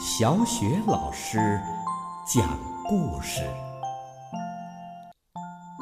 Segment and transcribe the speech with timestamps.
[0.00, 1.60] 小雪老师
[2.24, 3.42] 讲故事，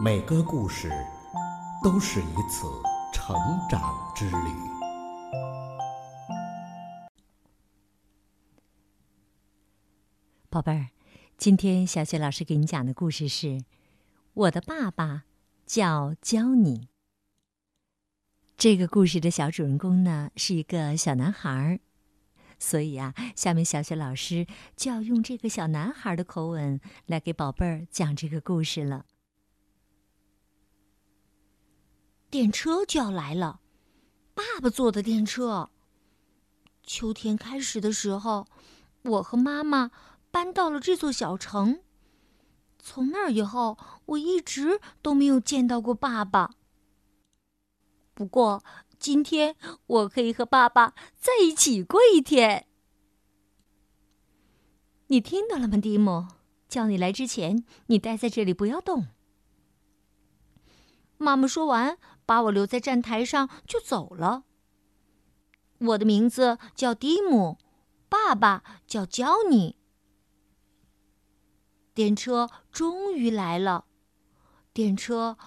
[0.03, 0.91] 每个故事
[1.85, 2.67] 都是一次
[3.13, 3.37] 成
[3.69, 4.35] 长之旅。
[10.49, 10.89] 宝贝儿，
[11.37, 13.47] 今天小雪老师给你讲的故事是
[14.33, 15.25] 《我的爸爸
[15.67, 16.79] 叫教你》。
[18.57, 21.81] 这个故事的小主人公呢是一个小男孩儿，
[22.59, 24.47] 所以啊，下面小雪老师
[24.77, 29.05] 就要用这个小男孩的口吻来给宝贝儿讲这个故事了。
[32.31, 33.61] 电车就要来了，
[34.35, 35.71] 爸爸坐的电车。
[36.83, 38.47] 秋天开始的时候，
[39.03, 39.91] 我和妈妈
[40.31, 41.81] 搬到了这座小城。
[42.79, 46.55] 从那儿以后，我一直都没有见到过爸爸。
[48.15, 48.63] 不过
[48.99, 52.67] 今天我可以和爸爸在一起过一天。
[55.09, 56.27] 你听到了吗，蒂姆？
[56.69, 59.07] 叫你来之前，你待在这里，不要动。
[61.17, 64.45] 妈妈说完，把我留在站台上就走了。
[65.79, 67.59] 我的名字叫蒂姆，
[68.09, 69.77] 爸爸叫教你。
[71.95, 73.87] 电车终于来了，
[74.73, 75.39] 电车，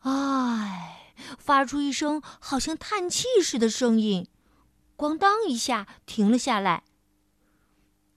[0.00, 1.03] 唉。
[1.38, 4.28] 发出一声好像叹气似的声音，
[4.96, 6.84] 咣当一下停了下来。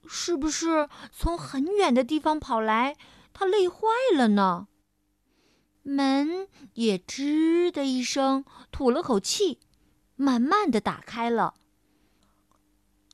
[0.06, 2.96] 是不是从很远的地方跑来？
[3.32, 4.68] 他累坏了呢。
[5.82, 9.60] 门也吱的一声吐了口气，
[10.16, 11.54] 慢慢的打开了。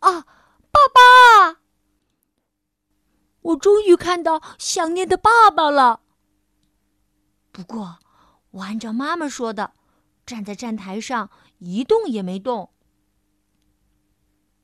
[0.00, 1.60] 啊，爸爸！
[3.42, 6.00] 我终于看到想念的爸爸了。
[7.52, 7.98] 不过。
[8.54, 9.72] 我按照妈妈说的，
[10.24, 12.70] 站在站台上一动也没动。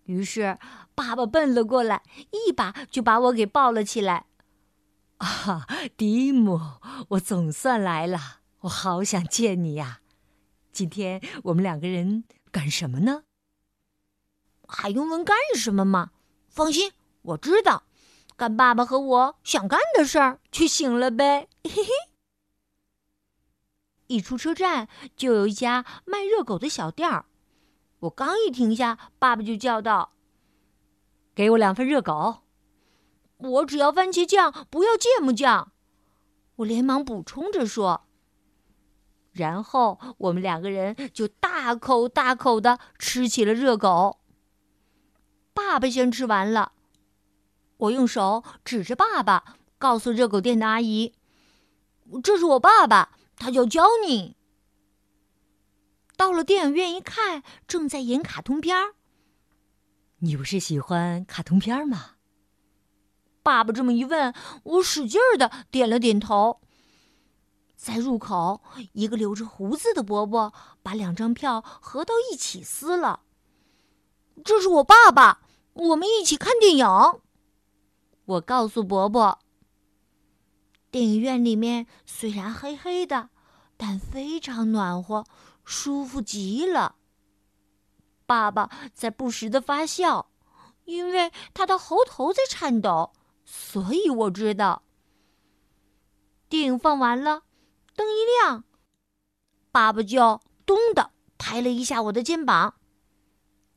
[0.05, 0.59] 于是
[0.95, 4.27] 爸爸奔了过来，一把就把我给抱了起来。
[5.19, 5.67] 啊，
[5.97, 6.61] 蒂姆，
[7.11, 8.41] 我总算来了！
[8.61, 10.01] 我好想见你呀！
[10.73, 13.25] 今天我们两个人干什么呢？
[14.69, 16.13] 还用问干什么吗？
[16.49, 16.93] 放心，
[17.23, 17.83] 我知道，
[18.37, 21.49] 干爸爸和我想干的事儿就行了呗。
[21.65, 22.10] 嘿嘿。
[24.11, 27.27] 一出车站，就有一家卖热狗的小店儿。
[28.01, 30.15] 我刚一停下，爸爸就叫道
[31.33, 32.39] ：“给我两份热狗。”
[33.39, 35.71] 我只要番茄酱，不要芥末酱。
[36.57, 38.09] 我连忙补充着说。
[39.31, 44.19] 然后我们两个人就大口大口的吃起了热狗。
[45.55, 46.73] 爸爸先吃完了，
[47.77, 51.15] 我用手指着爸爸，告诉热狗店的阿姨
[52.25, 54.37] ：“这是我爸爸。”他叫教你。
[56.17, 58.95] 到了电影院一看，正在演卡通片儿。
[60.19, 62.17] 你不是喜欢卡通片儿吗？
[63.43, 64.35] 爸爸这么一问，
[64.65, 66.61] 我使劲儿的点了点头。
[67.75, 68.61] 在入口，
[68.93, 70.53] 一个留着胡子的伯伯
[70.83, 73.21] 把两张票合到一起撕了。
[74.45, 75.41] 这是我爸爸，
[75.73, 76.87] 我们一起看电影。
[78.27, 79.39] 我告诉伯伯。
[80.91, 83.31] 电影院里面虽然黑黑的，
[83.77, 85.25] 但非常暖和，
[85.65, 86.97] 舒服极了。
[88.27, 90.31] 爸爸在不时的发笑，
[90.85, 93.13] 因为他的喉头在颤抖，
[93.45, 94.83] 所以我知道。
[96.49, 97.45] 电影放完了，
[97.95, 98.65] 灯一亮，
[99.71, 102.75] 爸爸就咚的拍了一下我的肩膀：“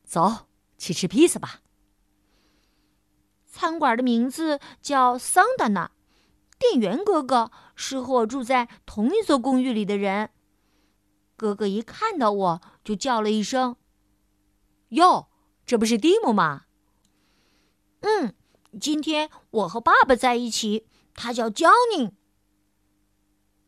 [0.04, 0.48] 走
[0.80, 1.62] 去吃披萨吧。”
[3.46, 5.92] 餐馆的名字叫桑达纳。
[6.72, 10.30] 店员哥哥是和我住在同一座公寓里的人。
[11.36, 13.76] 哥哥一看到我就叫了一声
[14.90, 15.28] ：“哟，
[15.66, 16.68] 这不是蒂姆吗
[18.00, 18.34] ？”“嗯，
[18.80, 22.16] 今天我和爸爸在一起，他叫焦宁。”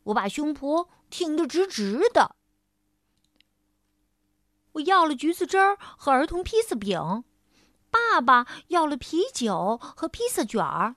[0.03, 2.37] 我把胸脯挺得直直的。
[4.73, 7.25] 我要了橘子汁儿和儿童披萨饼，
[7.91, 10.95] 爸爸要了啤酒和披萨卷儿。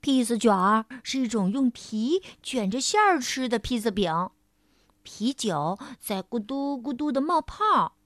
[0.00, 4.30] 披萨卷儿是一种用皮卷着馅儿吃的披萨饼，
[5.02, 7.96] 啤酒在咕嘟咕嘟的冒泡。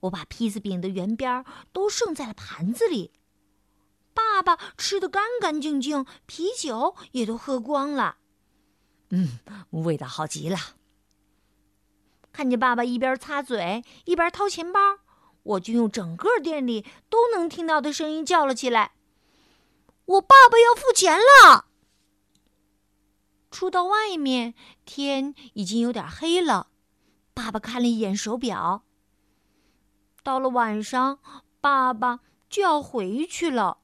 [0.00, 3.12] 我把披萨饼的圆边都剩在了盘子里，
[4.14, 8.16] 爸爸吃的干干净净，啤酒也都喝光了。
[9.10, 9.38] 嗯，
[9.70, 10.58] 味道好极了。
[12.32, 14.98] 看见爸爸一边擦嘴一边掏钱包，
[15.42, 18.92] 我就用整个店里都能听到的声音叫了起来。
[20.08, 21.66] 我爸爸要付钱了。
[23.50, 24.54] 出到外面，
[24.86, 26.68] 天已经有点黑了。
[27.34, 28.84] 爸爸看了一眼手表。
[30.22, 31.20] 到了晚上，
[31.60, 33.78] 爸爸就要回去了。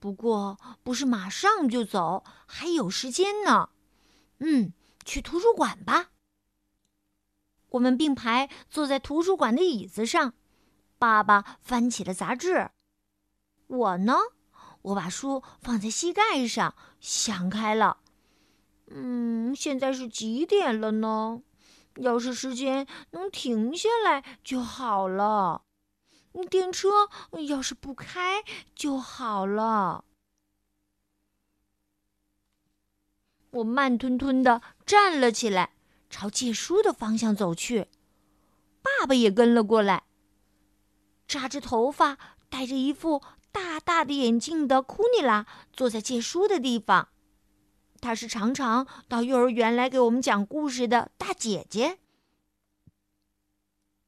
[0.00, 3.68] 不过不是马上就走，还有时间呢。
[4.38, 4.72] 嗯，
[5.04, 6.10] 去图书馆吧。
[7.70, 10.32] 我们并排坐在图书馆的椅子上，
[10.98, 12.70] 爸爸翻起了杂志，
[13.66, 14.16] 我呢，
[14.88, 17.98] 我把书放在膝盖上，想开了。
[18.86, 21.42] 嗯，现在是几点了呢？
[21.96, 25.62] 要是时间能停下来就好了。
[26.48, 26.88] 电车
[27.48, 28.44] 要是不开
[28.74, 30.04] 就好了。
[33.50, 35.72] 我慢吞吞的站了起来，
[36.08, 37.88] 朝借书的方向走去。
[38.80, 40.04] 爸爸也跟了过来。
[41.26, 42.16] 扎着头发、
[42.48, 47.08] 戴着一副大大的眼镜的库尼拉坐在借书的地方。
[48.00, 51.98] 她是常常到幼儿园来给我们讲故事的大姐姐。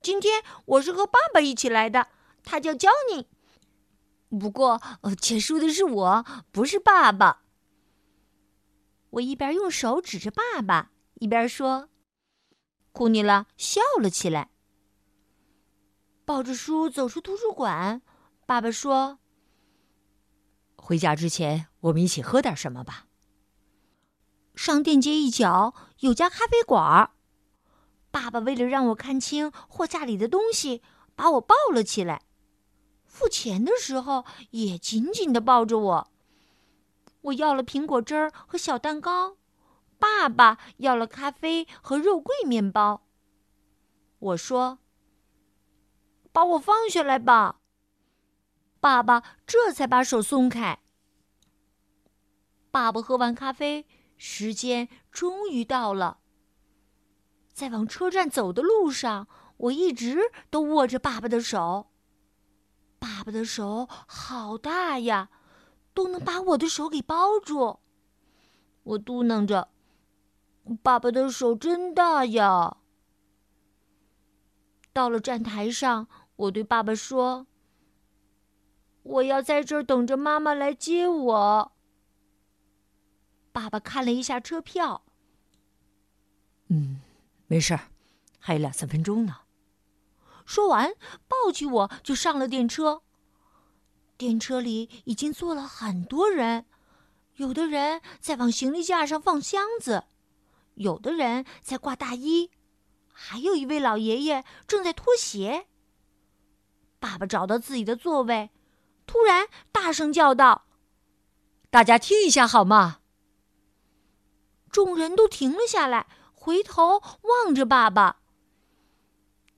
[0.01, 2.09] 今天我是和爸爸一起来的，
[2.43, 3.27] 他叫焦尼。
[4.39, 4.81] 不过，
[5.21, 7.43] 借书的是我，不是爸爸。
[9.11, 11.89] 我一边用手指着爸爸，一边说
[12.93, 14.51] ：“库尼拉笑了起来，
[16.25, 18.01] 抱着书走出图书馆。”
[18.47, 19.19] 爸爸说
[20.91, 23.07] ：“回家之前，我们一起喝点什么吧。”
[24.57, 27.13] 商店街一角有家咖啡馆儿。
[28.11, 30.83] 爸爸为了让我看清货架里的东西，
[31.15, 32.23] 把我抱了起来。
[33.05, 36.11] 付钱的时候也紧紧的抱着我。
[37.21, 39.37] 我要了苹果汁儿和小蛋糕，
[39.97, 43.07] 爸爸要了咖啡和肉桂面包。
[44.19, 44.81] 我说
[46.33, 47.59] ：“把我放下来吧。”
[48.81, 50.81] 爸爸这才把手松开。
[52.71, 53.87] 爸爸喝完咖啡。
[54.23, 56.19] 时间终于到了。
[57.55, 61.91] 在往车站走的路上，我一直都握着爸爸的手。
[62.99, 65.31] 爸爸的手好大呀，
[65.95, 67.81] 都能把我的手给包住。
[68.83, 69.71] 我嘟囔着
[70.83, 72.77] ：“爸爸的手真大呀。”
[74.93, 77.47] 到了站台上，我对爸爸说
[79.11, 81.73] ：“我要在这儿等着妈妈来接我。”
[83.53, 85.03] 爸爸看了一下车票。
[86.69, 87.01] 嗯，
[87.49, 87.89] 没事儿，
[88.39, 89.39] 还有两三分钟呢。
[90.47, 90.93] 说完，
[91.27, 93.03] 抱起我就上了电车。
[94.17, 96.67] 电车里已经坐了很多人，
[97.37, 100.05] 有的人在往行李架上放箱子，
[100.75, 102.51] 有的人在挂大衣，
[103.13, 105.67] 还有一位老爷爷正在脱鞋。
[106.99, 108.51] 爸爸找到自己的座位，
[109.11, 110.67] 突然大声叫道
[111.69, 113.01] ：“大家听一下好吗？”
[114.71, 118.21] 众人都停了下来，回头望着爸爸。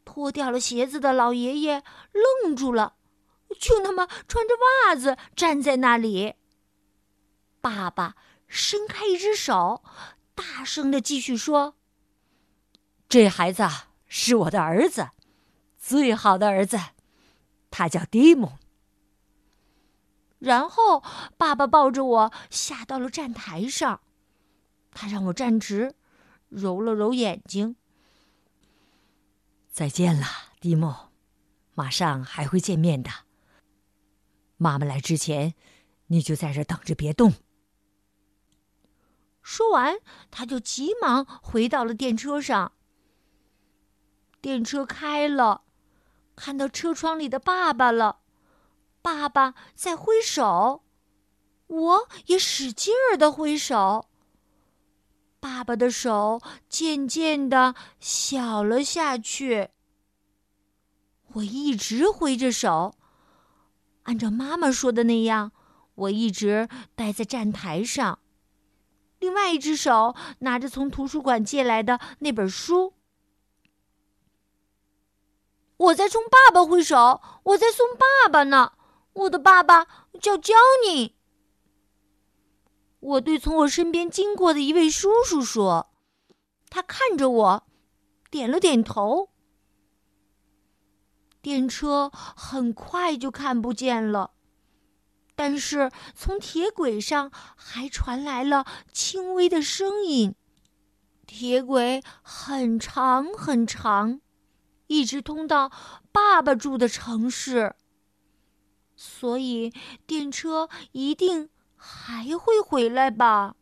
[0.06, 1.82] 脱掉了鞋子的老爷爷
[2.43, 2.94] 愣住了，
[3.60, 4.54] 就那么穿着
[4.87, 6.37] 袜子站在那里。
[7.60, 8.16] 爸爸
[8.49, 9.84] 伸开一只手，
[10.34, 11.75] 大声的继续说
[13.06, 13.69] ：“这孩子
[14.06, 15.10] 是我的儿子，
[15.78, 16.78] 最好的儿子，
[17.70, 18.52] 他叫蒂姆。”
[20.43, 21.05] 然后，
[21.37, 24.00] 爸爸抱着我下到了站台上。
[24.91, 25.94] 他让我站直，
[26.49, 27.77] 揉了揉眼睛。
[29.71, 30.27] 再见了，
[30.61, 31.12] 蒂莫，
[31.75, 33.11] 马上还会见面的。
[34.56, 35.55] 妈妈来之前，
[36.09, 37.35] 你就在这等着，别动。
[39.43, 39.99] 说完，
[40.33, 42.73] 他就急忙回到了电车上。
[44.40, 45.62] 电车开了，
[46.35, 48.22] 看到车窗里的爸爸了，
[49.02, 50.85] 爸爸在挥手，
[51.66, 54.06] 我也使劲儿的挥手。
[55.40, 59.71] 爸爸的手渐渐的小了下去。
[61.32, 62.94] 我一直挥着手，
[64.04, 65.50] 按照妈妈说的那样，
[65.97, 68.21] 我一直待在站台上，
[69.18, 72.94] 另外一只手拿着从图书馆借来的那本书。
[75.78, 78.75] 我在冲爸爸挥手，我在送爸爸呢。
[79.14, 79.87] 我的爸爸
[80.21, 81.12] 叫 Johnny。
[83.00, 85.90] 我对从我身边经过的一位叔叔说
[86.71, 87.66] ：“他看着我，
[88.31, 89.31] 点了点头。”
[91.42, 94.31] 电车很快就看不见了，
[95.35, 100.37] 但是从铁轨上还传来了轻微的声音。
[101.26, 104.21] 铁轨很长很长，
[104.87, 105.73] 一直通到
[106.12, 107.75] 爸爸住的城市，
[109.02, 109.73] 所以
[110.06, 111.49] 电车一定。
[111.85, 113.56] 还会回来吧，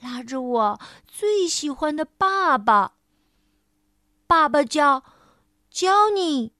[0.00, 2.94] 拉着我最喜欢的爸爸。
[4.26, 5.04] 爸爸叫
[5.72, 6.50] Johnny，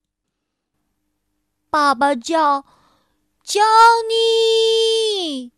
[1.68, 2.64] 爸爸叫
[3.42, 3.64] 教
[4.08, 5.55] 你。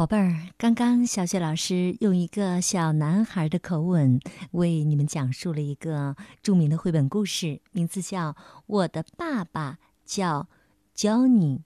[0.00, 4.18] 宝贝儿，刚刚小雪老师用一个小男孩的口吻
[4.52, 8.32] 为你们讲述了一个著名的绘本故事，名字叫
[8.64, 10.48] 《我的爸爸叫
[10.94, 11.58] 教你》。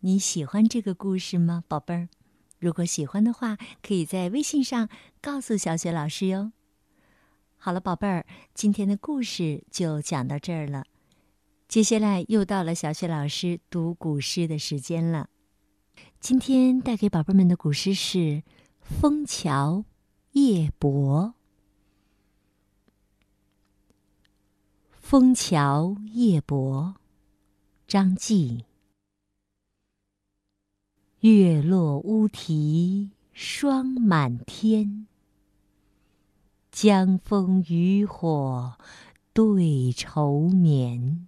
[0.00, 2.08] 你喜欢这个故事吗，宝贝儿？
[2.58, 4.88] 如果喜欢的话，可以在微信上
[5.20, 6.52] 告诉小雪老师哟。
[7.58, 10.84] 好了，宝贝儿，今天的故事就讲到这儿了。
[11.68, 15.28] 接下来又到了小雪老师读古诗的时间了。
[16.20, 18.18] 今天带给宝贝们的古诗是
[18.80, 19.84] 《枫桥
[20.32, 21.22] 夜泊》。
[25.00, 26.96] 《枫桥夜泊》，
[27.86, 28.64] 张继。
[31.20, 35.06] 月落乌啼霜满天，
[36.72, 38.76] 江枫渔火
[39.32, 41.27] 对愁眠。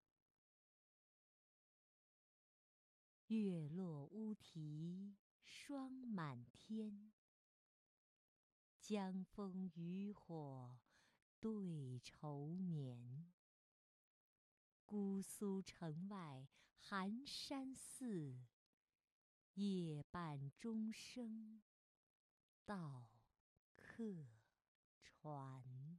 [3.31, 7.13] 月落乌啼霜满天，
[8.77, 10.77] 江枫渔火
[11.39, 13.31] 对愁眠。
[14.83, 16.45] 姑苏城外
[16.75, 18.37] 寒山寺，
[19.53, 21.61] 夜半钟声
[22.65, 23.07] 到
[23.77, 24.27] 客
[25.01, 25.97] 船。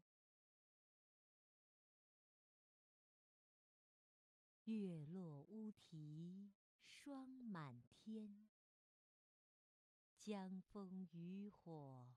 [4.64, 6.51] 月落乌啼。
[7.04, 8.46] 霜满天，
[10.20, 12.14] 江枫渔火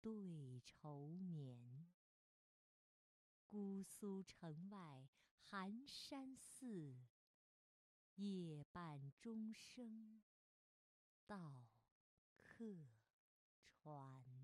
[0.00, 1.86] 对愁眠。
[3.44, 6.96] 姑苏城外寒山寺，
[8.16, 10.20] 夜半钟声
[11.24, 11.68] 到
[12.42, 12.64] 客
[13.68, 14.35] 船。